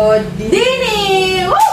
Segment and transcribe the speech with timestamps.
[0.00, 1.44] Dini.
[1.44, 1.72] Woo!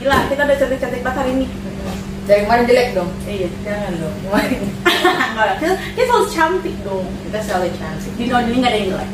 [0.00, 1.46] Gila, kita udah cantik-cantik banget hari ini.
[2.24, 3.12] Dari kemarin jelek dong.
[3.28, 4.16] Iya, jangan dong.
[4.24, 4.60] Kemarin
[5.60, 7.04] kita, kita selalu cantik dong.
[7.28, 8.12] kita selalu cantik.
[8.16, 9.10] Di tahun ini nggak ada yang jelek.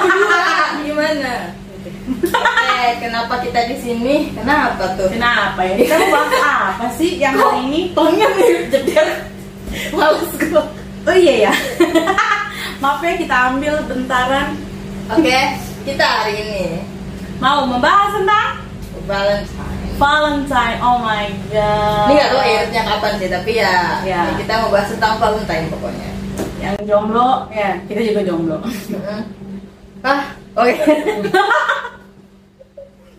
[0.88, 1.65] Gimana?
[2.06, 4.30] Eh, kenapa kita di sini?
[4.30, 5.10] Kenapa tuh?
[5.10, 5.74] Kenapa ya?
[5.74, 7.80] Kita mau bahas apa sih yang hari ini?
[7.98, 9.26] Tongnya mirip jeder.
[9.90, 10.62] Males gue.
[11.06, 11.52] Oh iya ya.
[12.82, 14.54] Maaf ya kita ambil bentaran.
[15.06, 15.38] Oke,
[15.86, 16.82] kita hari ini
[17.38, 18.58] Mau membahas tentang
[19.06, 19.78] Valentine.
[19.98, 20.76] Valentine.
[20.82, 22.06] Oh my god.
[22.10, 24.20] Ini nggak tahu airnya kapan sih, tapi ya, Ya.
[24.30, 26.10] ya kita mau bahas tentang Valentine pokoknya.
[26.58, 28.56] Yang jomblo, ya kita juga jomblo.
[28.62, 29.22] Mm.
[30.06, 30.22] ah,
[30.58, 30.74] oke.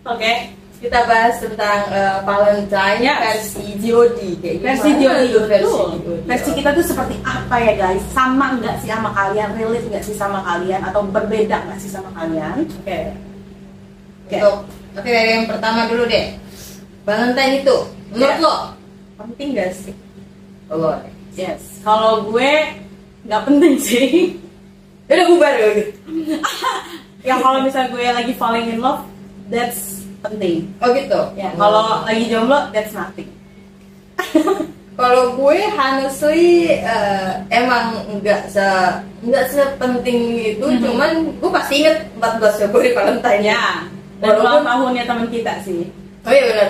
[0.08, 0.34] Oke.
[0.78, 3.18] kita bahas tentang eh, Valentine Yes.
[3.18, 5.90] versi GOD kayak Versi versi betul.
[5.90, 6.22] GOD?
[6.30, 8.04] Versi kita tuh seperti apa ya guys?
[8.14, 9.58] Sama nggak sih sama kalian?
[9.58, 10.86] Relate nggak sih sama kalian?
[10.86, 12.62] Atau berbeda nggak sih sama kalian?
[12.62, 13.00] Oke.
[14.24, 14.38] Oke.
[14.38, 14.56] Untuk
[14.94, 16.26] oke dari yang pertama dulu deh.
[17.04, 18.44] Valentine itu menurut Ya.
[18.44, 18.56] lo
[19.18, 19.94] penting gak sih?
[20.70, 20.94] Oh,
[21.34, 21.82] Yes.
[21.82, 22.52] Kalau gue
[23.24, 24.38] nggak penting sih.
[25.08, 25.70] udah bubar ya
[27.28, 29.02] ya kalau misalnya gue lagi falling in love,
[29.48, 30.72] that's penting.
[30.80, 31.22] Oh gitu.
[31.34, 33.30] Ya, kalau lagi jomblo, that's nothing.
[34.98, 37.86] kalau gue honestly eh, emang
[38.18, 38.66] nggak se
[39.22, 40.82] nggak sepenting itu, Mhm.
[40.82, 43.86] cuman gue pasti inget 14 Februari Valentine Ya.
[44.18, 45.86] Dan ulang tahunnya teman kita sih,
[46.22, 46.70] Oh iya benar.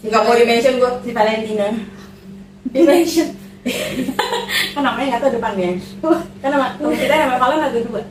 [0.00, 0.90] Nggak mau di mention gue.
[1.00, 1.68] si Valentina.
[2.72, 3.28] Di mention.
[4.72, 5.70] kan namanya nggak tahu depannya.
[6.40, 8.02] Kan nama kita nama Valen ada dua.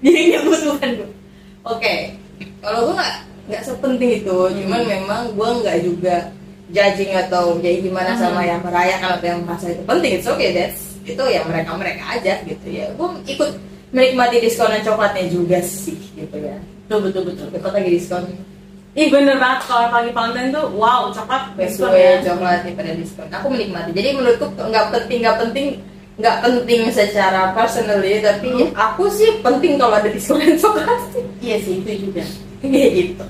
[0.00, 1.08] Jadi nggak butuhkan gue.
[1.62, 1.94] Oke.
[2.58, 3.14] Kalau gue nggak
[3.50, 6.16] nggak sepenting itu, cuman memang gue nggak juga
[6.72, 8.48] judging atau kayak gimana sama Mhm.
[8.48, 10.10] yang merayakan atau yang merasa itu penting.
[10.16, 12.86] It's okay, that's itu ya mereka mereka aja gitu ya.
[12.94, 13.50] Gue ikut
[13.90, 16.56] menikmati diskonan coklatnya juga sih gitu ya.
[16.86, 17.46] Betul betul betul.
[17.52, 18.24] Coklat lagi diskon.
[18.92, 22.20] Ih bener banget kalau pagi Valentine tuh wow coklat diskon ya.
[22.22, 23.26] coklat pada diskon.
[23.28, 23.90] Aku menikmati.
[23.92, 25.66] Jadi menurutku nggak penting nggak penting
[26.12, 28.68] nggak penting secara personally tapi Hmm.
[28.76, 31.24] aku sih penting kalau ada diskonan coklat sih.
[31.40, 32.24] Iya sih itu juga.
[32.60, 33.24] Kayak gitu.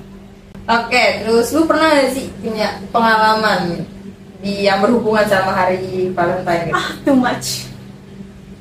[0.63, 3.83] Oke, terus lu pernah gak sih punya pengalaman
[4.39, 6.75] di yang berhubungan sama hari Valentine gitu?
[6.75, 7.47] Ah too much.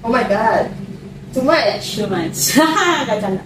[0.02, 0.66] Oh my god,
[1.30, 1.94] too much.
[1.94, 2.58] Too much.
[3.06, 3.42] Gak canda.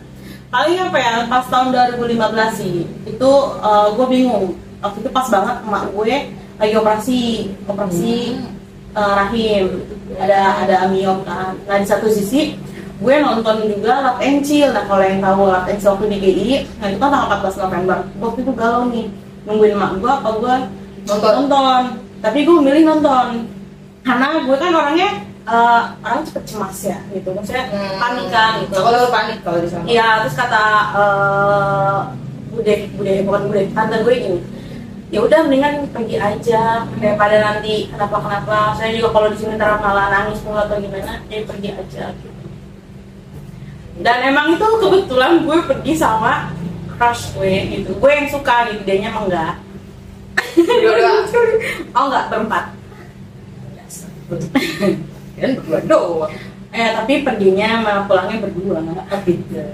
[0.49, 1.69] Paling apa ya pas tahun
[2.01, 2.17] 2015
[2.57, 3.31] sih itu
[3.93, 4.57] gue bingung.
[4.81, 6.17] Waktu itu pas banget emak gue
[6.57, 7.21] lagi operasi
[7.69, 8.56] operasi Hmm.
[8.97, 9.65] Eh, rahim
[10.17, 11.53] ada ada amiom kan.
[11.63, 12.57] Nah di satu sisi
[12.97, 14.73] gue nonton juga Love and Chill.
[14.73, 17.63] Nah kalau yang tahu Love and Chill waktu di GI, nah itu kan tanggal 14
[17.63, 17.97] November.
[18.19, 19.07] Waktu itu galau nih
[19.45, 20.55] nungguin emak gue apa gue
[21.07, 21.33] Nonton.
[21.45, 21.83] nonton.
[22.19, 23.27] Tapi gue milih nonton
[24.03, 25.09] karena gue kan orangnya
[25.47, 27.29] eh, orang cepet cemas ya gitu.
[27.31, 28.01] Maksudnya Hmm.
[28.01, 28.81] panik kan gitu.
[28.81, 29.85] Kalau lu panik kalau di sana.
[29.87, 30.65] Iya, terus kata
[30.97, 31.99] eh
[32.51, 34.41] bude, bude bukan bude, tante gue gini.
[35.17, 38.77] Ya udah mendingan pergi aja daripada nanti kenapa kenapa.
[38.77, 42.13] Saya juga kalau di sini ntar malah nangis mulu atau gimana, ya pergi aja.
[42.13, 42.29] Gitu.
[44.05, 46.53] Dan emang itu kebetulan gue pergi sama
[47.01, 47.49] crush gue
[47.81, 47.97] gitu.
[47.97, 49.57] Gue yang suka gitu, dia emang enggak.
[51.97, 52.65] Oh enggak berempat.
[55.41, 56.33] Dan berdua doang.
[56.77, 58.85] Eh tapi perginya sama pulangnya berdua.
[58.85, 59.65] Oh gitu.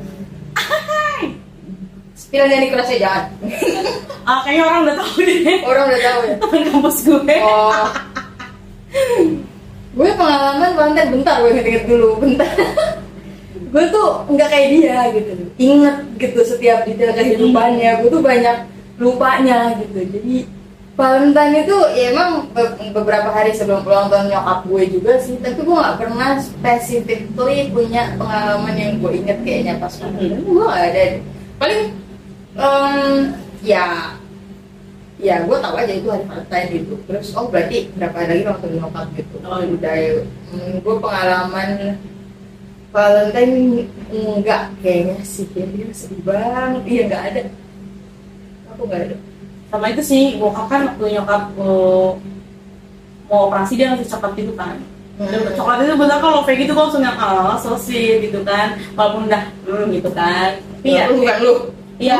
[2.32, 3.24] Spillnya di kelasnya jangan.
[4.22, 5.60] Ah kayaknya orang udah tahu deh.
[5.66, 6.34] Orang udah tahu ya.
[6.38, 7.36] Temen kampus gue.
[7.42, 7.86] Oh.
[9.92, 12.48] gue pengalaman Valentine bentar gue inget-inget dulu bentar.
[13.74, 15.30] gue tuh nggak kayak dia gitu.
[15.58, 17.98] Ingat gitu setiap detail kehidupannya.
[17.98, 18.56] Gue tuh banyak
[19.02, 20.06] lupanya gitu.
[20.06, 20.46] Jadi
[20.94, 25.34] Valentine itu ya emang be- beberapa hari sebelum ulang tahun nyokap gue juga sih.
[25.42, 30.46] Tapi gue nggak pernah specifically punya pengalaman yang gue inget kayaknya pas Valentine.
[30.46, 31.04] Gue nggak ada.
[31.58, 31.82] Paling
[32.56, 33.32] em,
[33.62, 34.16] ya
[35.22, 36.94] ya gue tahu aja itu hari Valentine gitu.
[37.06, 39.36] Terus oh berarti berapa hari lagi waktu nyokap gitu.
[39.46, 39.66] Oh, iya.
[39.70, 39.96] udah
[40.50, 41.70] hmm, gue pengalaman
[42.90, 43.56] Valentine
[44.10, 45.46] enggak kayaknya sih.
[45.54, 46.82] Kayaknya sedih banget.
[46.90, 47.42] Iya nggak ada.
[48.74, 49.16] Aku nggak ada.
[49.70, 52.18] Sama itu sih bokap kan waktu nyokap mau
[53.30, 54.76] mau operasi dia ngasih coklat gitu kan.
[55.22, 55.54] Dan Hmm.
[55.54, 58.74] coklat itu bener kalau kayak gitu gue langsung yang oh so sweet gitu kan.
[58.98, 60.58] Walaupun udah hmm, gitu kan.
[60.82, 61.52] Tapi ya Lu bukan lu
[61.98, 62.16] iya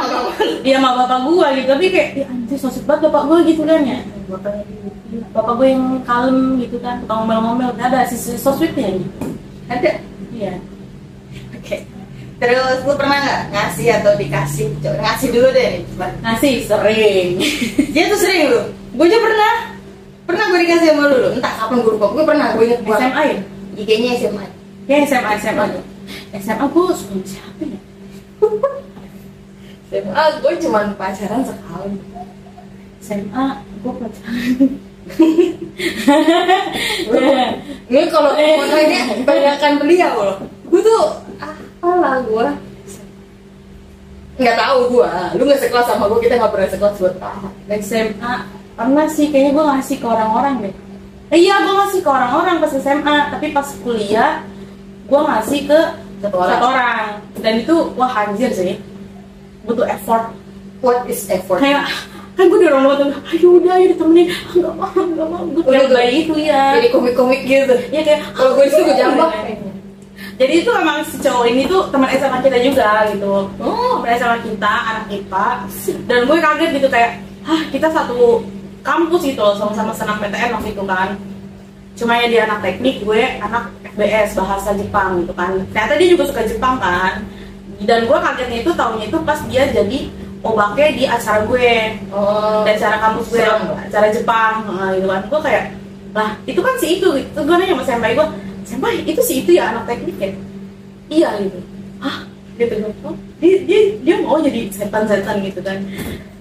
[0.64, 0.76] iya.
[0.80, 1.68] sama bapak gue gitu.
[1.72, 3.98] Tapi kayak ya anjir so sweet banget bapak gue gitu kan ya.
[5.32, 7.70] Bapak gue yang kalem gitu kan tukang ngomel-ngomel.
[7.76, 9.08] Gak ada sisi so sweetnya gitu
[9.72, 9.92] ada?
[10.36, 10.54] Iya.
[11.56, 11.76] Oke.
[12.42, 14.66] Terus lu pernah nggak ngasih atau dikasih?
[14.82, 15.82] Coba ngasih dulu deh nih.
[15.94, 16.06] Coba.
[16.26, 17.28] Ngasih sering.
[17.94, 18.60] Dia tuh sering lu.
[18.98, 19.52] Gue aja pernah.
[20.26, 22.06] Pernah gue dikasih sama lu entah kapan gue lupa.
[22.10, 23.38] Gue pernah gue inget banget SMA ya?
[23.72, 24.44] Kayaknya SMA
[24.90, 25.66] ya SMA SMA
[26.42, 27.80] SMA gue suka siapa ya
[29.92, 32.00] SMA gue cuman pacaran sekali.
[33.04, 33.44] SMA
[33.84, 34.40] gue pacaran
[37.92, 40.38] ini kalau fotonya banyakkan beliau loh.
[40.72, 42.46] Gue tuh apalah gue
[44.32, 47.52] nggak tahu gue lu nggak sekelas sama gue kita nggak pernah sekelas buat tahu
[47.84, 48.34] SMA
[48.72, 50.74] pernah sih kayaknya gue ngasih ke orang-orang deh.
[51.36, 54.40] Eh, iya gue ngasih ke orang-orang pas SMA tapi pas kuliah
[55.04, 55.80] gue ngasih ke
[56.24, 56.50] Satu orang.
[56.56, 57.06] satu orang.
[57.42, 58.78] Dan itu wah anjir sih
[59.66, 60.34] butuh effort.
[60.82, 61.62] What is effort?
[61.62, 61.86] Kayak
[62.34, 63.14] kan gue dorong banget.
[63.30, 64.26] Ayo udah ayo ditemenin.
[64.32, 65.42] Ah, nggak mau nggak mau.
[65.46, 66.80] Gue Udah, bayi itu ya.
[66.80, 67.74] jadi komik-komik gitu.
[67.94, 69.30] Ya kayak kalau gue di situ gue jambak
[70.42, 73.46] jadi itu emang si cowok ini tuh teman SMA kita juga gitu.
[73.62, 74.00] Oh.
[74.02, 75.46] Teman SMA kita anak IPA
[76.08, 77.10] dan gue kaget gitu kayak
[77.44, 78.42] hah kita satu
[78.82, 81.14] kampus gitu loh sama-sama senang PTN waktu itu kan.
[81.94, 85.52] Cuma ya dia anak teknik gue anak FBS bahasa Jepang gitu kan.
[85.70, 87.22] Ternyata dia juga suka Jepang kan
[87.86, 89.98] dan gue kagetnya itu tahunnya itu pas dia jadi
[90.42, 91.72] obaknya di acara gue.
[92.10, 92.62] Oh.
[92.66, 93.60] Dan acara kampus gue Serem.
[93.70, 93.78] dong.
[93.78, 95.22] acara Jepang nah, gitu kan.
[95.30, 95.64] Gue kayak
[96.12, 97.08] lah itu kan si itu.
[97.22, 98.26] Gitu gue nanya sama senpai gue
[98.62, 100.30] senpai itu si itu ya anak teknik ya?
[101.08, 101.58] Iya gitu.
[102.02, 102.16] Hah?
[102.58, 105.78] Gitu gue oh, dia, dia dia mau jadi setan-setan gitu kan.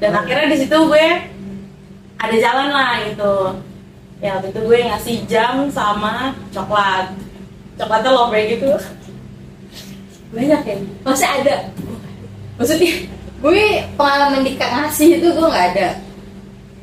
[0.01, 1.05] Dan akhirnya di situ gue
[2.17, 3.33] ada jalan lah gitu.
[4.21, 7.13] Ya waktu itu gue ngasih jam sama coklat.
[7.77, 8.77] Coklatnya lobre gitu
[10.31, 10.75] banyak ya?
[11.03, 11.55] Masih ada?
[12.55, 12.91] Maksudnya
[13.41, 13.61] gue
[13.97, 15.87] pengalaman di ngasih itu gue nggak ada.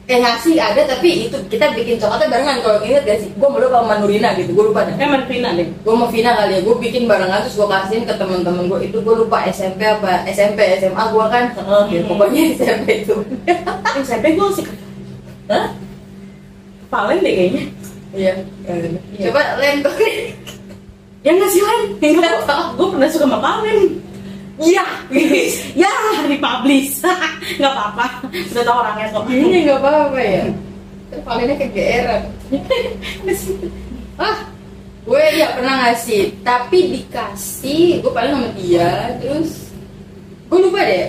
[0.08, 2.58] Eh ngasih ada tapi itu kita bikin coklatnya barengan.
[2.64, 3.28] Kalau inget gak sih?
[3.36, 5.68] Gue malu sama Nurina gitu gue lupa dah emang Vina deh.
[5.84, 8.96] Gue mau Vina kali ya gue bikin barengan terus gue kasihin ke teman-teman gue itu.
[9.04, 11.44] Gue lupa SMP apa SMP SMA gue kan.
[11.92, 13.16] Ya, pokoknya SMP itu.
[14.08, 14.66] SMP gue sih.
[15.52, 15.76] Hah?
[16.88, 17.64] Valen deh kayaknya.
[18.16, 18.32] Iya.
[19.28, 19.94] Coba lem kok
[21.26, 21.82] Ya nggak sih Len?
[22.78, 24.08] Gue pernah suka sama Valen
[24.58, 24.84] iya
[25.82, 25.92] Ya.
[26.26, 27.00] Dipublish.
[27.58, 28.06] Nggak apa-apa.
[28.28, 29.24] Udah tau orangnya kok.
[29.30, 30.44] Ini nggak apa-apa ya.
[31.24, 32.22] Valennya kegeeran.
[34.18, 34.38] Ah
[35.08, 36.36] gue ya pernah ngasih.
[36.42, 39.72] Tapi dikasih gue paling sama dia terus
[40.50, 41.08] gue lupa deh.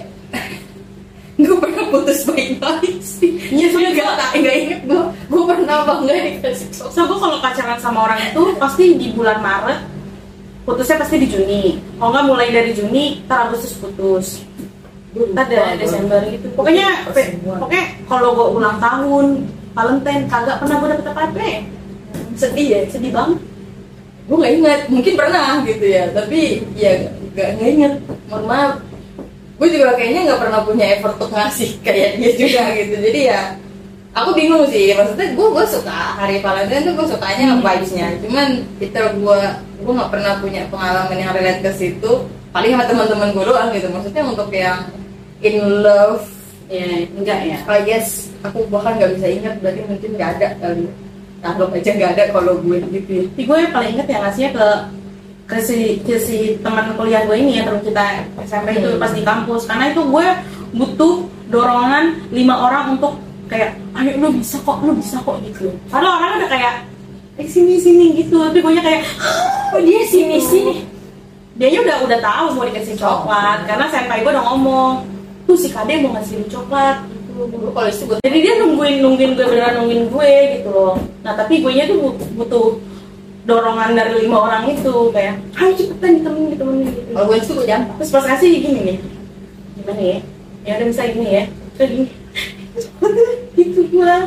[1.39, 3.31] Gue pernah putus baik-baik sih.
[3.49, 6.67] Iya, Gue soalnya nggak inget gue gue pernah apa nggak dikasih.
[6.71, 9.98] So gue kalau pacaran sama orang itu Pasti di bulan Maret
[10.69, 11.63] Putusnya pasti di Juni.
[11.97, 14.27] Kalau nggak mulai dari Juni Ntar Agustus putus.
[15.33, 16.45] Ntar dari Desember gitu.
[16.53, 19.25] Pokoknya pe- Pokoknya kalau gue ulang tahun
[19.73, 21.49] Valentine Kagak pernah gue dapet apa-apa.
[22.35, 23.41] Sedih ya Sedih banget.
[24.29, 26.91] Gue nggak inget mungkin pernah gitu ya tapi ya
[27.33, 27.93] nggak nggak inget
[28.29, 28.73] mohon maaf.
[29.57, 32.93] Gue juga kayaknya nggak pernah punya effort untuk ngasih kayak dia juga gitu.
[32.93, 33.39] Jadi ya
[34.09, 37.61] aku bingung sih maksudnya gue gue suka hari Valentine tuh gue sukanya Hmm.
[37.61, 38.47] vibesnya cuman
[38.77, 39.39] itu gue
[39.79, 42.11] gue nggak pernah punya pengalaman yang relate ke situ
[42.49, 44.89] paling sama teman-teman gue doang gitu maksudnya untuk yang
[45.39, 46.25] in love
[46.69, 46.85] Ya
[47.17, 50.85] enggak ya I guess aku bahkan nggak bisa ingat berarti mungkin nggak ada kali
[51.41, 53.23] anggap aja nggak ada kalau gue gitu ya.
[53.25, 54.67] Tapi gue paling inget yang ngasihnya ke
[55.49, 59.01] ke si, ke si teman kuliah gue ini ya teman kita SMP itu Hmm.
[59.01, 60.25] pas di kampus karena itu gue
[60.77, 61.13] butuh
[61.49, 63.17] dorongan lima orang untuk
[63.49, 65.73] kayak ayo lu bisa kok lu bisa kok gitu.
[65.89, 66.73] Karena orang udah kayak
[67.41, 68.37] eh sini sini gitu.
[68.37, 69.01] Tapi gue kayak
[69.73, 70.85] oh dia sini sini?
[71.59, 75.03] Dia udah udah tahu mau dikasih coklat karena senpai gue udah ngomong
[75.49, 77.03] tuh si kade mau ngasih lu coklat.
[77.09, 80.95] Gitu kalau itu gue jadi dia nungguin nungguin gue beneran nungguin gue gitu loh.
[81.25, 82.67] Nah tapi gue nya tuh but- butuh
[83.49, 87.09] dorongan dari lima orang itu kayak ayo cepetan ditemenin ditemenin gitu.
[87.17, 88.97] Kalau gue itu gue terus pas kasih gini nih.
[89.79, 90.17] Gimana ya?
[90.67, 91.43] Ya udah bisa gini ya.
[91.79, 92.07] Terus gini
[93.57, 94.17] gitu gue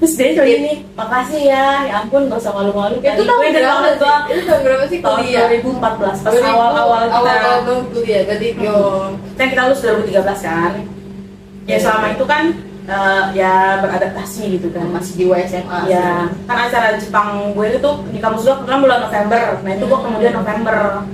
[0.00, 4.00] terus dia coba gini makasih ya ya ampun gak usah malu-malu itu tahun berapa sih?
[4.00, 5.46] gua itu tahun berapa sih tahun kuliah?
[5.60, 8.78] 2014 pas awal-awal kita awal-awal kuliah berarti yo.
[9.36, 10.72] Kan kita lulus 2013 kan?
[11.68, 12.44] Ya selama itu kan
[12.88, 14.88] eh, ya beradaptasi gitu kan.
[14.88, 19.04] Masih di SMA ya kan acara Jepang gue itu tuh di kampus gue kan bulan
[19.04, 19.60] November.
[19.60, 21.04] Nah itu gue kemudian November.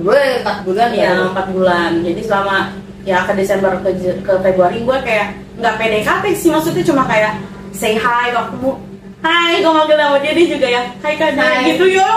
[0.00, 2.00] Gue empat bulan ya empat bulan.
[2.00, 2.72] Jadi selama
[3.06, 7.38] ya ke Desember ke, ke Februari gue kayak nggak PDKT sih maksudnya cuma kayak
[7.70, 8.74] say hi ketemu
[9.22, 11.70] hai gue manggil sama dia dia juga ya hai kak Hai.
[11.70, 12.10] gitu ya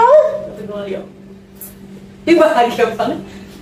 [0.57, 1.01] gitu gue ya
[2.27, 3.19] ini bahagia banget.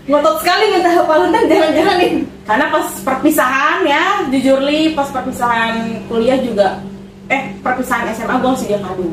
[0.07, 2.12] Ngotot sekali minta Valentine jangan-jangan nih
[2.48, 6.79] karena pas perpisahan ya jujur li pas perpisahan kuliah juga
[7.27, 9.03] eh perpisahan SMA gue ngasih dia kado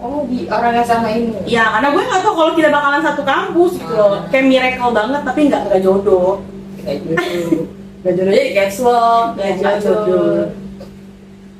[0.00, 1.32] oh di orang yang sama ini.
[1.44, 4.20] Ya karena gue nggak tahu kalau kita bakalan satu kampus gitu loh.
[4.32, 6.40] Kayak miracle banget tapi nggak nggak jodoh
[6.84, 7.64] kayak gitu.
[8.04, 10.44] Gak jodoh jadi casual Gak gak jodoh.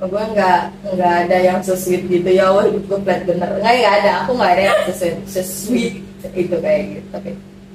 [0.05, 0.61] gue nggak
[1.01, 2.29] nggak ada yang sesweet gitu.
[2.29, 3.49] Ya Allah hidup gue flat bener.
[3.57, 4.11] Nggak nggak ada.
[4.25, 5.95] Aku nggak ada yang sesweet sesweet
[6.37, 7.07] itu kayak gitu.
[7.09, 7.31] Tapi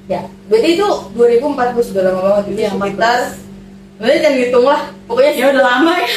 [0.06, 0.22] ya.
[0.46, 0.88] Berarti itu
[1.18, 3.22] 2014 sudah lama banget itu Iya, sekitar
[3.98, 4.82] berarti jangan hitung lah.
[5.10, 6.14] Pokoknya ya udah lama ya.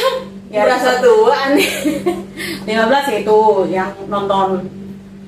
[0.52, 1.70] Ya merasa tua nih.
[2.68, 3.38] 15 ya itu
[3.72, 4.48] yang nonton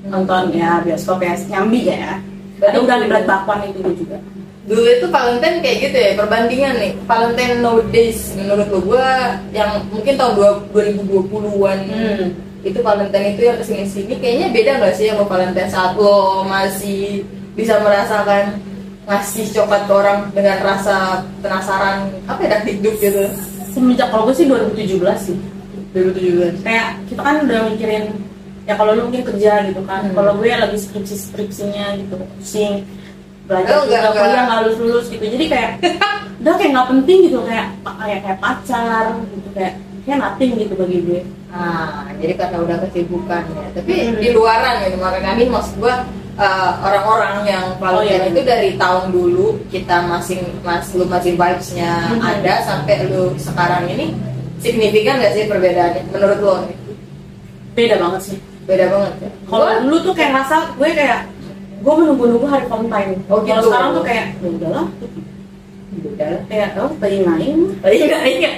[0.05, 2.21] nonton ya bioskop ya nyambi ya.
[2.61, 4.21] Berarti ada udah di berat bakwan itu juga
[4.65, 6.93] dulu itu Valentine kayak gitu ya perbandingan nih.
[7.05, 9.09] Valentine nowadays menurut lo gue
[9.53, 10.33] yang mungkin tahun
[10.73, 12.29] 2020-an hmm.
[12.65, 16.49] itu Valentine itu yang ke sini sini kayaknya beda nggak sih sama Valentine saat lo
[16.49, 18.57] masih bisa merasakan
[19.05, 23.21] ngasih coklat ke orang dengan rasa penasaran apa ya hidup gitu?
[23.77, 25.37] Semenjak kalau gue sih 2017 sih.
[25.93, 28.05] 2017 kayak kita kan udah mikirin
[28.65, 30.09] ya kalau lu mungkin kerja gitu kan.
[30.09, 30.17] Hmm.
[30.17, 32.81] kalau gue lagi skripsi skripsinya gitu pusing
[33.45, 34.23] belajar Oh, enggak, juga enggak.
[34.25, 35.71] kuliah nggak lulus lulus gitu jadi kayak
[36.41, 39.73] udah kayak nggak penting gitu kayak kayak kayak pacar gitu kayak
[40.03, 41.23] kayak nothing gitu bagi gue
[41.55, 43.67] Nah, jadi karena udah kesibukan ya.
[43.73, 44.19] Tapi Hmm.
[44.19, 46.03] di luaran ya, makanya ini maksud gua
[46.35, 48.31] uh, orang-orang yang Oh, Valentine iya.
[48.35, 52.19] itu dari tahun dulu kita masing mas lu masih vibes-nya Hmm.
[52.21, 54.11] ada sampai lu sekarang ini
[54.59, 56.55] signifikan gak sih perbedaannya menurut lo
[57.73, 59.31] beda banget sih Beda banget ya.
[59.45, 61.21] kalau dulu tuh kayak ngerasa gue kayak
[61.81, 63.67] gue menunggu-nunggu hari Valentine Oh, kalau gitu.
[63.67, 64.87] sekarang tuh kayak ya udahlah
[65.95, 66.41] Udah lah.
[66.47, 68.55] kayak oh lagi main Lagi nggak ingat.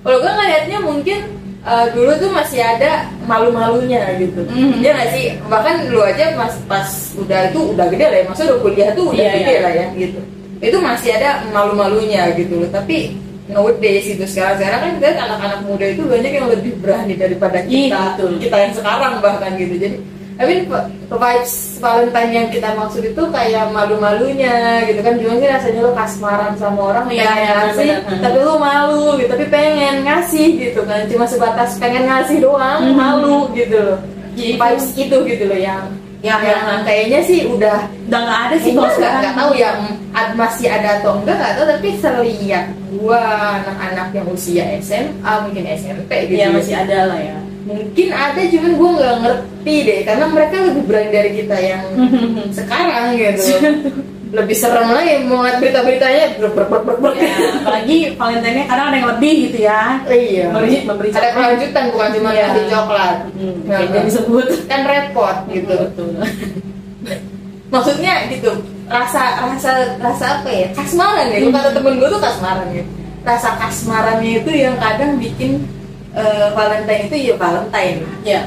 [0.00, 1.18] Kalau gue ngeliatnya mungkin
[1.62, 4.44] uh, dulu tuh masih ada malu-malunya gitu.
[4.44, 4.84] Mhm.
[4.84, 5.24] Iya nggak sih?
[5.44, 8.24] Bahkan lu aja pas pas udah itu udah gede lah ya.
[8.28, 9.60] Maksudnya udah kuliah tuh udah Iya, gede iya.
[9.64, 10.20] lah ya gitu.
[10.60, 12.68] Itu masih ada malu-malunya gitu loh.
[12.68, 17.58] Tapi nowadays itu sekarang sekarang kan kita anak-anak muda itu banyak yang lebih berani daripada
[17.60, 18.30] Iya, kita betul.
[18.40, 19.74] kita yang sekarang bahkan gitu.
[19.80, 19.96] Jadi
[20.34, 25.80] tapi v- vibes Valentine yang kita maksud itu kayak malu-malunya gitu kan gimana sih rasanya
[25.80, 28.20] lo kasmaran sama orang Iya, iya, ngasih benar.
[28.20, 32.94] tapi lo malu gitu tapi pengen ngasih gitu kan cuma sebatas pengen ngasih doang Mhm.
[32.94, 33.98] malu gitu loh
[34.34, 34.56] Gitu.
[34.56, 35.82] vibes itu gitu loh yang
[36.20, 39.78] yang, Yang- yang kayaknya sih udah udah nggak ada sih kalau nggak nggak tahu yang
[40.10, 43.20] ad- masih ada atau enggak nggak tahu tapi selihat gua
[43.54, 46.54] anak-anak yang usia SMA mungkin SMP gitu Iya ya.
[46.56, 51.10] masih ada lah ya mungkin ada cuman gua nggak ngerti deh karena mereka lebih berani
[51.10, 51.82] dari kita yang
[52.58, 53.42] sekarang gitu.
[54.34, 57.14] Lebih serem lagi mau ngeliat berita-beritanya brek brek brek brek brek.
[57.22, 59.82] ya, apalagi Valentine kadang ada yang lebih gitu ya.
[60.04, 60.46] Iya.
[60.50, 62.42] Memberi- memberi ada kelanjutan bukan cuma Iya.
[62.50, 63.16] ngasih coklat.
[63.30, 64.46] Hmm, Nah, kayaknya disebut.
[64.66, 65.70] Kan repot gitu.
[65.70, 66.08] betul.
[67.70, 68.50] Maksudnya gitu
[68.86, 70.66] rasa rasa rasa apa ya?
[70.74, 71.54] Kasmaran ya Hmm.
[71.54, 72.84] kata temen gue tuh kasmaran ya.
[73.22, 75.62] Rasa kasmarannya itu yang kadang bikin
[76.14, 77.98] eh, Valentine itu ya Valentine.
[78.22, 78.40] Ya.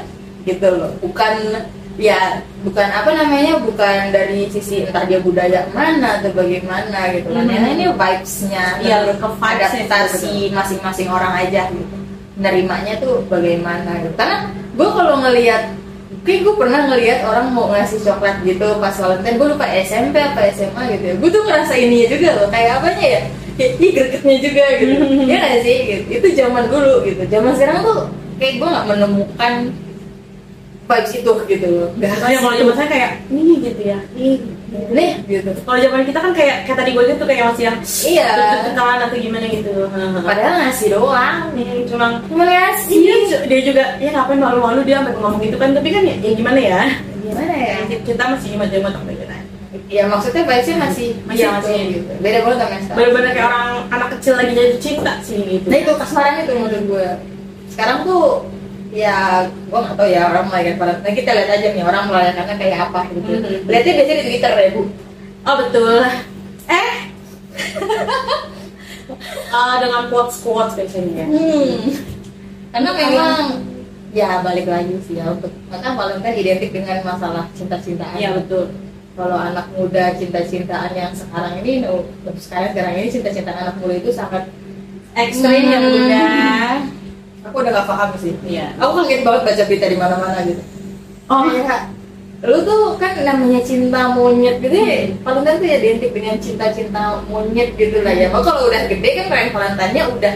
[0.44, 0.90] Gitu loh.
[1.04, 1.34] Bukan
[1.98, 7.42] ya bukan apa namanya bukan dari sisi entah dia budaya mana atau bagaimana gitu kan
[7.42, 7.50] Mhm.
[7.50, 8.94] Yang ini vibesnya vibes-nya
[9.34, 11.96] adaptasi masing-masing orang aja gitu.
[12.38, 14.14] Nerimanya tuh bagaimana gitu.
[14.14, 14.46] Karena
[14.78, 15.74] gue kalau ngelihat
[16.22, 19.36] kayak gue pernah ngelihat orang mau ngasih coklat gitu pas Valentine.
[19.36, 21.14] Gue lupa SMP apa SMA gitu ya.
[21.18, 22.46] Gue tuh ngerasa ininya juga loh.
[22.46, 23.20] Kayak apanya ya
[23.58, 24.94] Ih gregetnya juga gitu.
[25.30, 25.76] Ya nggak sih?
[25.90, 26.02] Gitu.
[26.22, 27.22] itu zaman dulu gitu.
[27.26, 27.98] Zaman sekarang tuh
[28.38, 29.52] kayak gue nggak menemukan
[30.88, 31.88] vibes itu gitu loh.
[31.98, 34.36] Nggak Oh ya kalau zaman saya kayak ini gitu ya nih
[34.68, 35.50] nih gitu.
[35.64, 38.28] Kalau zaman kita kan kayak kayak tadi gue gitu kayak masih yang iya.
[38.36, 39.72] deg-degan atau gimana gitu.
[40.28, 42.94] Padahal ngasih doang Nih, cuma cuma ngasih.
[42.94, 45.74] iya dia juga ya ngapain malu-malu dia sampai ngomong gitu kan?
[45.74, 46.80] Tapi kan ya, ya gimana ya?
[47.26, 47.76] Gimana ya?
[48.06, 49.17] Kita masih gitu
[49.86, 51.78] ya maksudnya vibesnya masih Masih, itu, masih.
[51.94, 52.12] gitu.
[52.18, 55.66] beda banget sama yang sekarang bener-bener kayak orang anak kecil lagi jatuh cinta sih gitu
[55.66, 57.08] Nah itu kasmaran itu menurut gue.
[57.68, 58.24] Sekarang tuh
[58.90, 59.16] ya
[59.46, 60.98] gue nggak tahu ya orang Valentine.
[60.98, 63.30] Nah, kita lihat aja nih orang merayakannya kayak apa gitu.
[63.30, 63.64] Mhm.
[63.64, 64.82] Lihatnya biasanya di Twitter ya bu.
[65.40, 66.02] oh betul
[66.68, 66.90] eh
[69.48, 71.80] Ah, dengan quotes quotes biasanya Hmm.
[72.68, 73.40] Karena memang
[74.12, 78.16] ya balik lagi sih ya untuk maka Valentine identik dengan masalah cinta-cintaan.
[78.16, 78.68] iya betul
[79.18, 84.10] Kalau anak muda cinta-cintaan yang sekarang ini, untuk sekarang sekarang ini cinta-cintaan anak muda itu
[84.14, 84.46] sangat
[85.12, 85.90] ekstrim ya Hmm.
[85.90, 86.22] bunda
[87.42, 88.34] aku udah gak paham sih.
[88.44, 90.62] iya Aku kaget banget baca berita di mana-mana gitu.
[91.26, 91.80] oh kayak
[92.38, 97.74] lu tuh kan namanya cinta monyet gitu ya Valentine tuh ya identik dengan cinta-cinta monyet
[97.74, 100.34] gitu lah ya Mau kalau udah gede kan kayak Valentine-nya udah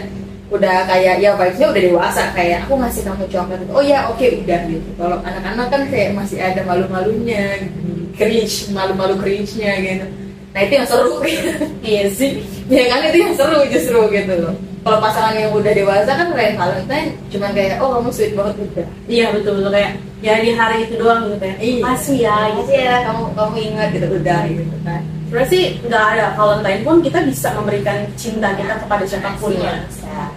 [0.51, 3.71] udah kayak ya vibes-nya udah dewasa kayak aku ngasih kamu coklat gitu.
[3.71, 8.02] oh ya oke udah gitu kalau anak-anak kan kayak masih ada malu-malunya gitu.
[8.17, 10.05] Cringe malu-malu cringe-nya gitu
[10.53, 11.49] nah itu yang seru gitu
[11.89, 16.11] iya sih ya kan itu yang seru justru gitu loh kalau pasangan yang udah dewasa
[16.11, 20.39] kan kayak Valentine cuman kayak oh kamu sweet banget udah iya betul betul kayak ya
[20.39, 21.81] di hari itu doang gitu ya Iya.
[21.83, 22.59] masih ya gitu.
[22.63, 25.01] Makasih ya kamu kamu ingat gitu udah gitu kan.
[25.27, 29.83] Sebenarnya sih nggak ada Valentine pun kita bisa memberikan cinta kita kepada siapa pun ya.
[29.83, 30.31] Bisa.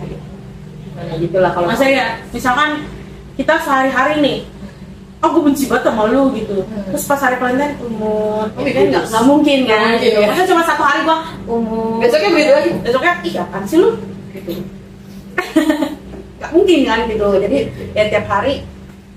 [0.96, 2.70] Nah, gitulah kalau Maksudnya ya, misalkan
[3.36, 4.38] kita sehari-hari nih,
[5.26, 6.62] oh gue benci banget sama lu gitu.
[6.62, 6.86] Hmm.
[6.88, 8.80] Terus pas hari Valentine, umur, Oh, kan gitu.
[8.86, 9.86] nggak nggak mungkin Nggak kan?
[9.90, 10.18] mungkin, Gitu.
[10.22, 10.28] ya.
[10.30, 11.98] Masa cuma satu hari gua umur.
[11.98, 12.70] Besoknya begitu lagi.
[12.80, 13.90] Besoknya, ih apaan sih lu?
[14.30, 14.50] Gitu.
[16.36, 17.26] Gak mungkin kan gitu.
[17.40, 17.58] Jadi
[17.92, 18.60] ya tiap hari,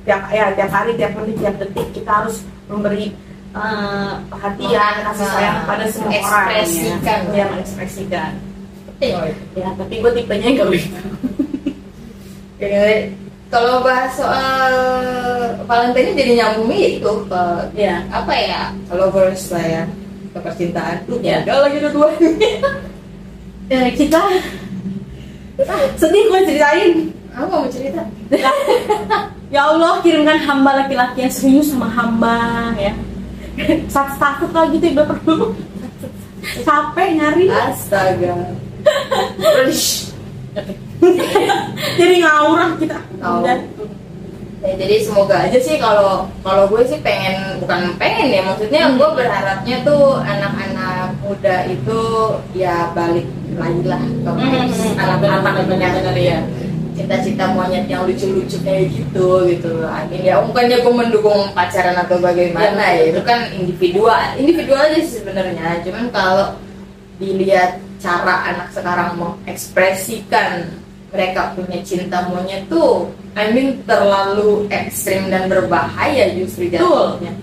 [0.02, 3.12] tiap ya tiap hari, tiap menit, tiap detik kita harus memberi
[3.50, 6.48] eh, perhatian, kasih sayang kepada semua orang.
[6.48, 7.20] Mengekspresikan.
[7.30, 8.32] ya, ya mengekspresikan.
[9.00, 9.20] Itu.
[9.56, 11.00] Ya, tapi gue tipenya gak begitu.
[13.50, 14.74] Kalau bahas soal
[15.66, 17.96] Valentine jadi nyambungnya ya itu ke Ya.
[18.10, 18.62] apa ya
[18.94, 19.84] lovers lah ya
[20.30, 21.42] ke percintaan tuh Ya.
[21.42, 22.08] gagal lagi dua
[23.70, 24.22] Ya, kita
[25.96, 26.94] sedih gue ceritain.
[27.30, 28.02] aku mau cerita
[29.50, 32.94] Ya Allah, kirimkan hamba laki-laki yang serius sama hamba ya.
[33.90, 35.58] Satu takut lagi tuh ibarat perlu.
[36.62, 37.50] Capek nyari.
[37.50, 38.54] astaga
[42.00, 43.00] Jadi ngawur kita.
[43.20, 43.48] Ngawur.
[44.60, 49.10] Ya, jadi semoga aja sih kalau kalau gue sih pengen bukan pengen ya maksudnya gue
[49.16, 52.00] berharapnya tuh anak-anak muda itu
[52.52, 53.24] ya balik
[53.56, 56.44] lagi lah ke Hmm, anak-anak benar-benar, ya
[56.92, 59.88] cita-cita monyet yang lucu-lucu kayak gitu gitu.
[59.88, 65.00] Amin ya bukannya gue mendukung pacaran atau bagaimana Ya, ya itu kan individual individual aja
[65.00, 65.80] sih sebenarnya.
[65.88, 66.60] Cuman kalau
[67.16, 70.68] dilihat cara anak sekarang mengekspresikan
[71.10, 77.34] mereka punya cinta monyet tuh I mean terlalu ekstrim dan berbahaya justru jatuhnya.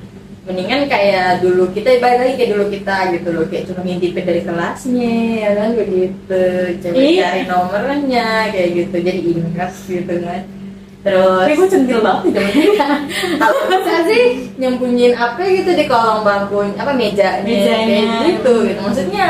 [0.46, 4.42] Mendingan kayak dulu kita balik lagi kayak dulu kita gitu loh kayak cuma ngintipin dari
[4.42, 6.42] kelasnya ya kan begitu.
[6.78, 7.23] Coba Iya.
[7.26, 8.96] cari nomornya kayak gitu.
[9.02, 10.40] Jadi ingat gitu kan.
[11.02, 12.35] Terus Tapi gue centil banget
[13.38, 14.25] kalau bisa sih
[14.58, 17.87] nyembunyiin apa gitu di kolong bangku apa mejanya Mejanya.
[17.87, 18.80] kayak gitu gitu.
[18.82, 19.26] Maksudnya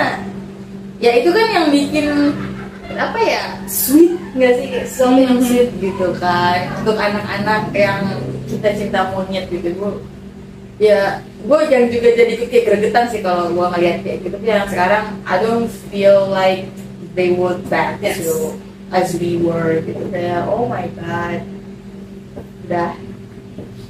[0.97, 2.33] ya itu kan yang bikin
[2.97, 5.41] apa ya sweet nggak sih Mhm.
[5.41, 8.01] sweet gitu kan untuk anak-anak yang
[8.47, 9.93] kita cinta monyet gitu gue
[10.77, 14.69] ya gue yang juga jadi kayak gregetan sih kalau gue ngeliat kayak gitu tapi yang
[14.69, 16.69] sekarang I don't feel like
[17.17, 18.21] they would back Yes.
[18.21, 18.55] to
[18.93, 21.41] as we were gitu kayak oh my god
[22.67, 22.93] udah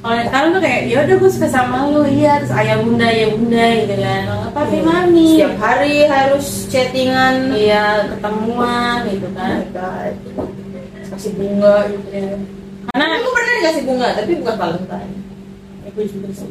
[0.06, 3.28] Kalau sekarang tuh kayak, ya udah gue suka sama lu, iya, terus ayah bunda, ayah
[3.34, 4.22] bunda gitu kan.
[4.30, 5.28] Oh, papi mami.
[5.34, 9.58] setiap hari harus chattingan Iya, ketemuan gitu oh kan.
[9.74, 10.14] god
[11.06, 12.36] kasih bunga gitu ya
[12.86, 15.12] Karena aku pernah dikasih bunga tapi bukan Valentine
[15.80, 16.50] ya, gue juga sih.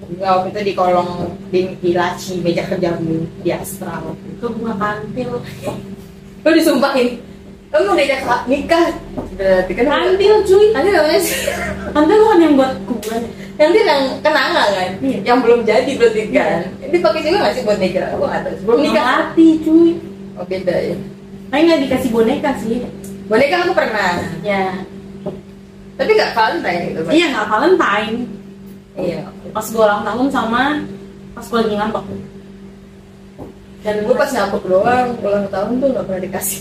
[0.00, 1.10] bunga waktu itu di kolong
[1.48, 5.30] di, di laci meja kerja gue di astral Gue bunga kantil.
[6.40, 7.20] lu disumpahin
[7.70, 8.84] kamu udah diajak nikah
[9.32, 10.66] berarti kan Kantil cuy.
[10.70, 11.38] nanti namanya sih
[11.90, 13.22] Kantil bukan yang buat kuburan.
[13.56, 15.18] nanti yang kenangan kan Iya.
[15.22, 18.54] yang belum jadi berarti kan ini pakai juga nggak sih buat nikah aku nggak tahu
[18.56, 19.90] sebelum nikah mati cuy.
[20.34, 20.96] oh beda ya
[21.46, 22.76] Tapi nggak dikasih boneka sih.
[23.26, 24.64] boneka aku pernah Ya.
[25.94, 27.00] tapi nggak Valentine gitu.
[27.08, 28.16] Iya nggak Valentine.
[28.96, 30.62] iya Pas gue ulang tahun sama
[31.30, 32.04] pas gue lagi ngambek.
[33.80, 36.60] Dan gue pas ngambek doang ulang tahun tuh nggak pernah dikasih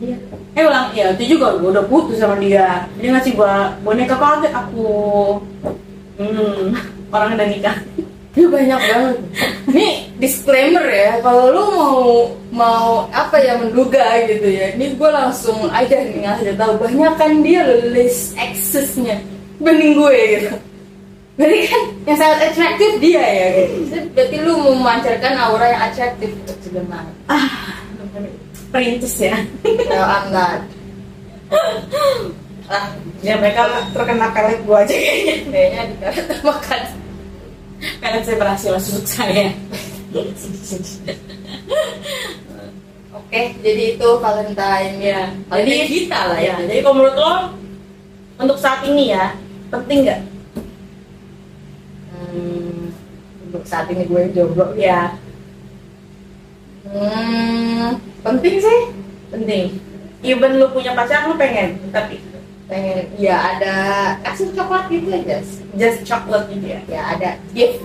[0.00, 0.16] Iya.
[0.56, 2.88] Eh ulang, ya itu juga gue udah putus sama dia.
[2.96, 4.88] Dia ngasih gua boneka kaget aku.
[6.16, 6.72] Hmm,
[7.12, 7.76] orang udah nikah.
[8.30, 9.16] Ini banyak banget.
[9.68, 9.86] Ini
[10.22, 12.00] disclaimer ya, kalau lu mau
[12.50, 14.72] mau apa ya menduga gitu ya.
[14.72, 19.20] Ini gue langsung aja nih ngasih tahu banyak kan dia list exesnya
[19.60, 20.50] bening gue gitu.
[21.36, 23.74] Berarti kan yang sangat atraktif dia ya gitu.
[23.92, 27.16] Jadi Berarti lu memancarkan aura yang atraktif untuk sebenarnya.
[28.70, 29.36] Perintis ya.
[29.66, 30.60] No, I'm not.
[32.70, 32.86] Ah,
[33.18, 35.34] ya mereka terkena pelet gua aja kayaknya.
[35.50, 36.80] Kayaknya dikaret makan.
[37.98, 39.50] Pelet saya berhasil susuk saya.
[43.10, 45.22] Oke, jadi itu Valentine ya.
[45.34, 46.54] Jadi Valentine kita lah ya.
[46.62, 46.66] ya.
[46.70, 47.34] Jadi kalau menurut lo
[48.38, 49.34] untuk saat ini ya
[49.74, 50.20] penting nggak?
[52.10, 52.94] Hmm,
[53.50, 55.18] untuk saat ini gue jomblo Ya
[56.88, 57.88] Hmm,
[58.24, 58.80] penting sih.
[59.30, 59.66] penting.
[60.20, 62.20] Even lu punya pacar lu pengen tapi
[62.68, 63.74] Pengen ya ada
[64.22, 65.42] kasih coklat gitu aja.
[65.42, 65.64] sih.
[65.74, 66.80] just chocolate gitu ya.
[66.86, 67.82] Ya ada gift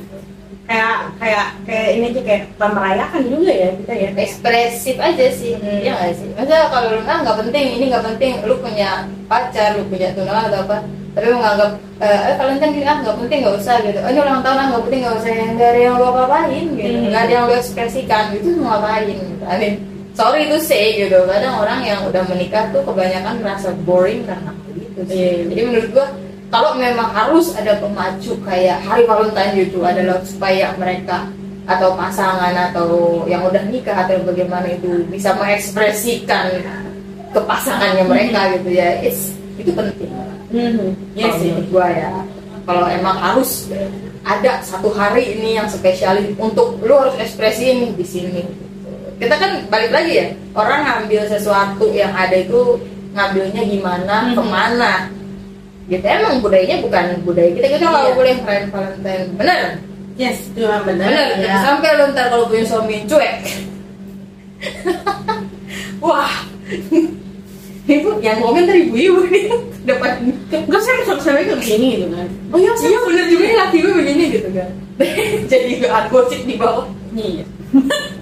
[0.66, 4.10] Kayak kayak kayak ini aja kayak merayakan juga ya kita ya.
[4.18, 5.54] ekspresif aja sih.
[5.62, 5.78] Hmm.
[5.78, 6.30] Iya nggak sih?
[6.34, 10.66] Masa kalau lu nggak penting, ini nggak penting, lu punya pacar, lu punya tunangan atau
[10.66, 10.78] apa,
[11.16, 11.70] tapi lu nganggap
[12.04, 14.00] eh eh, Valentine gini ah nggak penting nggak usah gitu.
[14.04, 16.92] Oh, ini ulang tahun ah nggak penting nggak usah yang ada yang lu apa-apain gitu,
[16.92, 17.08] Hmm.
[17.08, 19.44] nggak ada yang lu ekspresikan itu mau ngapain gitu.
[19.48, 19.74] I mean,
[20.12, 21.18] sorry to say gitu.
[21.24, 25.16] Kadang orang yang udah menikah tuh kebanyakan merasa boring karena hal itu sih.
[25.16, 25.32] Iya.
[25.56, 26.08] Jadi menurut gua
[26.52, 31.32] kalau memang harus ada pemacu kayak hari Valentine gitu adalah supaya mereka
[31.66, 36.62] atau pasangan atau yang udah nikah atau bagaimana itu bisa mengekspresikan
[37.34, 40.14] kepasangannya mereka gitu ya it's, itu penting
[40.56, 40.88] Mhm.
[41.14, 41.50] Iya kalau sih.
[41.52, 42.12] menurut gua ya
[42.64, 43.52] kalau emang harus
[44.24, 48.42] ada satu hari ini yang spesial untuk lu harus ekspresiin di sini
[49.16, 52.80] kita kan balik lagi ya orang ngambil sesuatu yang ada itu
[53.14, 54.34] ngambilnya gimana Mhm.
[54.34, 54.92] ke mana
[55.86, 58.16] gitu emang budayanya bukan budaya kita kita nggak Iya.
[58.16, 59.62] boleh perayaan Valentine bener
[60.16, 61.12] Yes, itu memang benar.
[61.12, 61.60] bener Ya.
[61.60, 63.36] sampai lu ntar kalau punya suami cuek
[66.02, 66.32] wah
[67.86, 69.46] ibu yang komen tadi ibu-ibu nih
[69.86, 70.12] depan
[70.50, 72.28] Enggak saya sama saya kayak begini gitu kan.
[72.50, 74.70] Oh iya, iya bener juga nih laki gue begini gitu kan.
[75.52, 76.88] Jadi gak gosip di bawah.
[77.14, 77.46] Iya.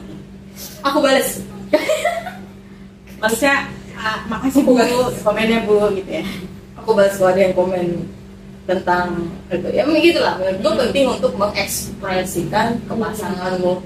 [0.92, 1.40] Aku balas
[3.24, 4.76] Maksudnya ah, makasih bu
[5.24, 6.24] komennya bu gitu ya.
[6.84, 8.04] Aku balas kalau ada yang komen
[8.68, 9.68] tentang itu.
[9.72, 13.84] Ya begitu lah, menurut gue penting untuk mengekspresikan kepasanganmu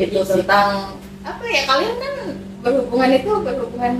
[0.00, 2.14] Itu tentang Apa ya, kalian kan
[2.62, 3.92] berhubungan itu berhubungan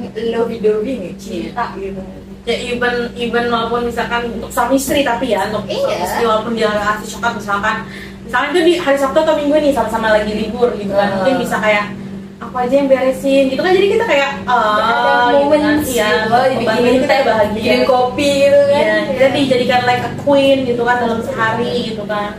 [0.58, 2.02] dovey nih, cinta gitu
[2.48, 6.00] Ya even even walaupun misalkan untuk suami istri tapi ya untuk Iya.
[6.00, 7.76] istri walaupun dia kasih coklat misalkan.
[8.24, 11.12] Misalkan itu di hari Sabtu atau Minggu nih sama-sama lagi libur gitu kan.
[11.12, 11.14] Ah.
[11.20, 11.92] mungkin bisa kayak
[12.38, 13.72] apa aja yang beresin gitu kan.
[13.76, 15.74] Jadi kita kayak ada ah gitu kan.
[15.76, 16.08] gitu, iya
[16.56, 17.52] membanggakan kita bahagia.
[17.52, 18.80] bikinin kopi gitu kan.
[18.80, 22.30] Iya, kita dijadikan like a queen gitu kan dalam sehari gitu kan.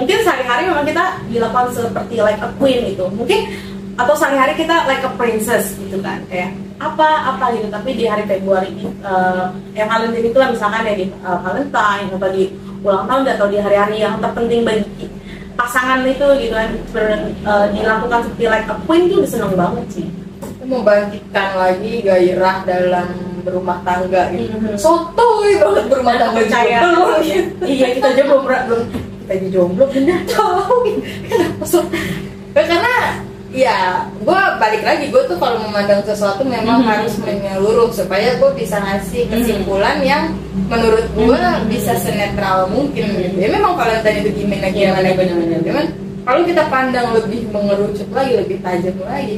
[0.00, 3.04] Mungkin sehari-hari memang kita dilakukan seperti like a queen gitu.
[3.12, 3.40] Mungkin
[3.98, 6.22] atau sehari-hari kita like a princess gitu kan.
[6.30, 7.66] Kayak apa apa gitu.
[7.66, 12.30] Tapi di hari Februari eh, yang Valentine itu lah misalkan ya di eh, Valentine atau
[12.30, 12.44] di
[12.86, 14.86] ulang tahun atau di hari-hari yang terpenting bagi
[15.58, 20.08] pasangan itu gitu kan ber- eh, dilakukan seperti like a queen tuh seneng banget sih.
[20.68, 23.08] membangkitkan lagi gairah dalam
[23.40, 24.52] berumah tangga gitu.
[24.52, 24.76] Mhm.
[24.76, 26.78] Sotoy banget berumah tangga percaya
[27.64, 31.80] iya kita aja belum belum kita aja jomblo bener Tahu kenapa so?
[32.52, 33.16] Karena
[33.48, 36.88] ya gue balik lagi gue tuh kalau memandang sesuatu memang Mhm.
[36.88, 40.36] harus menyeluruh supaya gue bisa ngasih kesimpulan yang
[40.68, 41.64] menurut gue Mhm.
[41.66, 43.36] bisa senetral mungkin gitu.
[43.40, 45.60] Ya memang Valentine itu gimana Iya, gimana benar-benar.
[45.64, 45.86] cuman
[46.28, 49.36] kalau kita pandang lebih mengerucut lagi lebih tajam lagi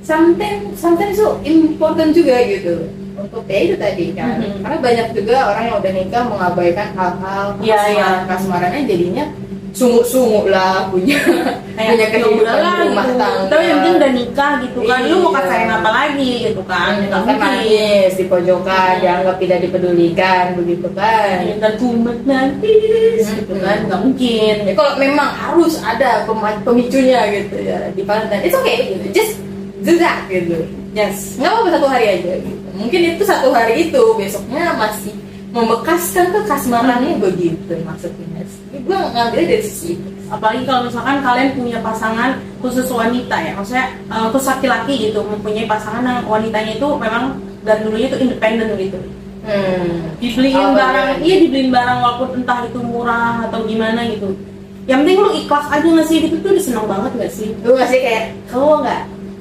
[0.00, 2.86] sometimes sometimes itu important juga gitu
[3.18, 4.62] untuk ya itu tadi kan Mhm.
[4.62, 8.08] karena banyak juga orang yang udah nikah mengabaikan hal-hal Iya, iya.
[8.24, 9.24] kasmarannya jadinya
[9.70, 13.16] sungguh-sungguh lah punya punya kayak ya kehidupan udahlah rumah gitu.
[13.16, 15.36] tangga tapi yang penting udah nikah gitu kan lu mau Iya.
[15.38, 19.00] kasain apa lagi gitu kan nggak kan mungkin nangis di pojokan Hmm.
[19.00, 22.74] dianggap tidak dipedulikan begitu kan dan kumet nanti
[23.16, 26.26] gitu kan nggak mungkin Ya, kalau memang harus ada
[26.60, 29.06] pemicunya gitu ya di Valentine, it's okay gitu.
[29.12, 29.34] Just
[29.80, 30.66] do that gitu.
[30.92, 32.58] yes Nggak apa-apa satu hari aja gitu.
[32.74, 35.12] Mungkin itu satu hari itu besoknya masih
[35.50, 38.42] membekaskan kekasmarannya begitu maksudnya.
[38.70, 40.08] Gue ngambilnya dari sisi itu.
[40.30, 42.30] apalagi kalau misalkan kalian punya pasangan
[42.62, 47.82] khusus wanita ya maksudnya eh, khusus laki-laki gitu mempunyai pasangan yang wanitanya itu memang dan
[47.82, 48.98] dulunya itu independen gitu
[49.40, 50.12] Hmm.
[50.20, 51.24] dibeliin Oh, barang iya.
[51.24, 54.36] iya dibeliin barang walaupun entah itu murah atau gimana gitu
[54.84, 57.98] yang penting lu ikhlas aja ngasih gitu tuh udah seneng banget gak sih Lu masih
[58.04, 59.00] kayak kamu nggak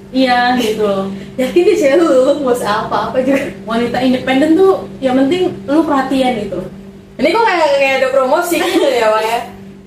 [0.10, 1.06] iya gitu loh
[1.38, 3.42] yakin deh cewek lu lu mau apa apa juga.
[3.70, 6.60] wanita independen tuh yang penting lu perhatian gitu
[7.20, 9.40] Ini kok kayak kayak ada promosi gitu ya, Wak ya.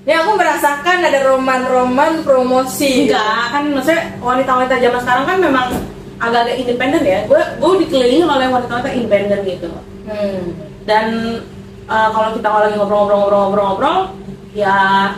[0.05, 3.09] Ini aku merasakan ada roman-roman promosi.
[3.09, 5.67] enggak kan maksudnya wanita-wanita zaman sekarang kan memang
[6.21, 9.69] agak-agak independen ya gue gue dikelilingi oleh wanita-wanita independen gitu
[10.03, 10.51] Hmm.
[10.83, 11.39] dan
[11.87, 14.11] uh, kalau kita lagi ngobrol-ngobrol-ngobrol-ngobrol
[14.51, 15.15] ya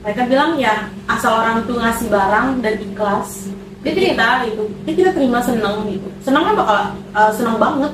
[0.00, 3.52] mereka bilang ya asal orang tuh ngasih barang dan ikhlas
[3.84, 6.08] dia kita itu dia kita terima seneng gitu.
[6.24, 6.78] Seneng kan bakal
[7.12, 7.92] uh, seneng banget.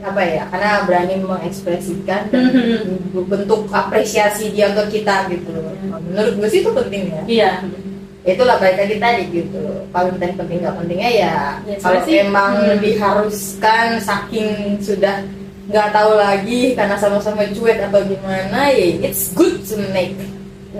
[0.00, 0.42] Apa ya?
[0.48, 3.28] Karena berani mengekspresikan dan Mhm.
[3.28, 5.76] bentuk apresiasi dia ke kita gitu loh.
[6.08, 7.22] Menurut gue sih itu penting ya.
[7.28, 7.52] Iya.
[8.20, 9.64] Itulah balik lagi tadi gitu
[9.96, 12.78] Valentine penting nggak pentingnya ya Ya, kalau sih, emang hmm.
[12.84, 15.24] diharuskan saking sudah
[15.72, 20.12] nggak tahu lagi karena sama-sama cuek atau gimana ya it's good to make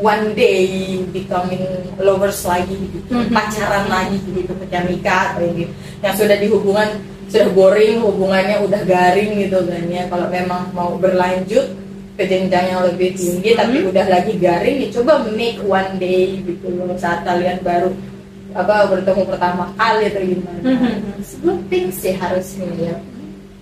[0.00, 0.64] one day
[1.08, 1.62] becoming
[1.96, 3.08] lovers lagi gitu.
[3.12, 3.30] Mhm.
[3.30, 6.88] pacaran lagi gitu ketika nikah atau yang gitu yang sudah di hubungan
[7.30, 10.02] sudah boring hubungannya udah garing gitu kan ya.
[10.08, 11.76] Kalau memang mau berlanjut
[12.18, 13.88] ke jenjang yang lebih tinggi tapi Mhm.
[13.94, 17.88] udah lagi garing ya coba make one day gitu loh saat kalian baru
[18.50, 20.60] apa bertemu pertama kali atau gimana.
[20.60, 21.22] Mhm.
[21.22, 22.96] sebelum things sih harusnya ya.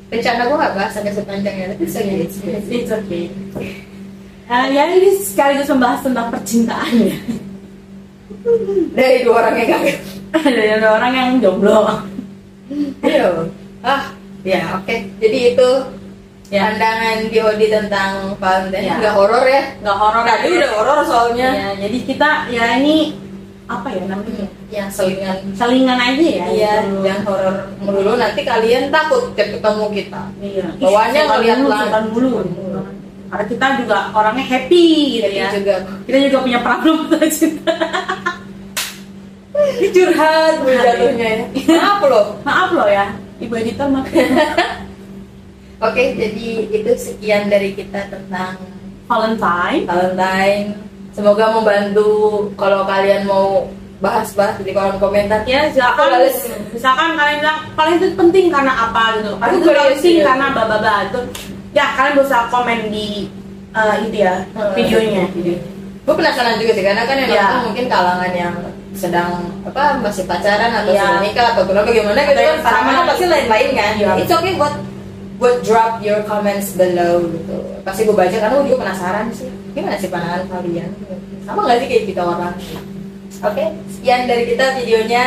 [0.09, 2.40] Rencana gue gak bahas sampai sepanjangnya tapi saya it's,
[2.72, 3.29] it's okay
[4.49, 7.19] Uh, ya ini sekaligus membahas tentang percintaan ya
[8.97, 9.99] dari dua orang yang kaget
[10.41, 11.85] dari ada orang yang jomblo
[13.01, 13.49] Iya.
[13.81, 14.13] Ah,
[14.45, 14.93] ya oke.
[15.21, 15.69] Jadi itu
[16.49, 16.73] Ya.
[16.73, 18.97] pandangan Biodi tentang Valentine Ya.
[19.05, 22.97] nggak horor ya nggak horor tadi udah horor soalnya ya, jadi kita ya ini
[23.69, 27.05] apa ya namanya yang selingan selingan aja ya iya gitu.
[27.05, 31.93] jangan horor melulu nanti kalian takut ketemu kita iya Ih, ngeliat dulu, langit.
[33.29, 34.87] Karena kita juga orangnya happy
[35.21, 35.49] gitu ya.
[35.53, 35.75] juga.
[36.09, 36.97] Kita juga punya problem
[37.33, 37.77] cinta
[39.79, 41.47] ini curhat gue Curhat, jatuhnya ya.
[41.79, 42.27] Maaf loh.
[42.43, 43.07] Maaf loh ya.
[43.38, 44.07] Ibu editor maaf.
[45.87, 48.59] Oke jadi itu sekian dari kita tentang
[49.07, 49.87] Valentine.
[49.87, 50.75] Valentine.
[51.14, 53.67] Semoga membantu kalau kalian mau
[53.99, 55.43] bahas-bahas di kolom komentar.
[55.47, 56.27] Ya silakan.
[56.71, 59.19] Misalkan kalian bilang paling itu penting karena apa?
[59.19, 59.35] gitu.
[59.38, 60.27] Paling itu penting iya.
[60.27, 61.21] karena bla itu
[61.71, 63.29] ya kalian bisa komen di
[63.71, 64.73] eh, itu ya Hmm.
[64.73, 65.25] videonya.
[66.03, 68.55] gue penasaran juga sih karena kan yang nonton mungkin kalangan yang
[68.97, 69.31] sedang
[69.63, 71.05] apa masih pacaran atau Iya.
[71.05, 73.93] sudah nikah atau kenapa gimana gitu kan sama pasti lain-lain kan.
[73.95, 74.11] Iya.
[74.17, 74.75] it's okay buat
[75.37, 77.57] buat drop your comments below gitu.
[77.85, 79.53] Pasti gue baca karena gue juga penasaran sih.
[79.71, 80.91] Gimana sih pandangan kalian?
[81.45, 82.55] Sama gak sih kayak kita orang?
[83.39, 85.25] Oke sekian dari kita videonya.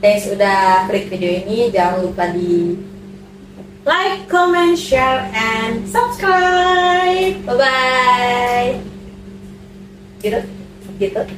[0.00, 1.70] Thanks udah klik video ini.
[1.70, 2.74] Jangan lupa di
[3.84, 7.44] like, comment, share, and subscribe.
[7.46, 8.80] Bye-bye.
[10.20, 10.44] Get up.
[10.98, 11.28] Get up.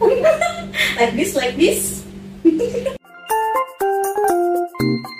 [0.96, 2.04] like this, like this.